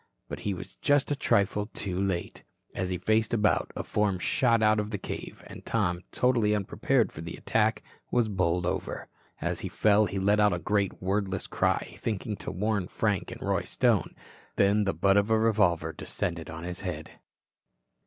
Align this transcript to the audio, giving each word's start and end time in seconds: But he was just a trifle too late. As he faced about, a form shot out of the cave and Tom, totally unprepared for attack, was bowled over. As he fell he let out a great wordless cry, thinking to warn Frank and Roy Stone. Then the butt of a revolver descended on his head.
But 0.27 0.39
he 0.39 0.55
was 0.55 0.77
just 0.77 1.11
a 1.11 1.15
trifle 1.15 1.67
too 1.67 1.99
late. 2.01 2.43
As 2.73 2.89
he 2.89 2.97
faced 2.97 3.35
about, 3.35 3.71
a 3.75 3.83
form 3.83 4.17
shot 4.17 4.63
out 4.63 4.79
of 4.79 4.89
the 4.89 4.97
cave 4.97 5.43
and 5.45 5.63
Tom, 5.63 6.01
totally 6.11 6.55
unprepared 6.55 7.11
for 7.11 7.21
attack, 7.21 7.83
was 8.09 8.27
bowled 8.27 8.65
over. 8.65 9.09
As 9.41 9.59
he 9.59 9.69
fell 9.69 10.07
he 10.07 10.17
let 10.17 10.39
out 10.39 10.53
a 10.53 10.57
great 10.57 11.03
wordless 11.03 11.45
cry, 11.45 11.97
thinking 11.99 12.35
to 12.37 12.49
warn 12.51 12.87
Frank 12.87 13.29
and 13.31 13.43
Roy 13.43 13.61
Stone. 13.61 14.15
Then 14.55 14.85
the 14.85 14.95
butt 14.95 15.17
of 15.17 15.29
a 15.29 15.37
revolver 15.37 15.93
descended 15.93 16.49
on 16.49 16.63
his 16.63 16.79
head. 16.79 17.19